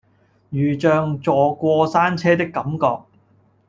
[0.49, 3.01] 如像坐過山車的感覺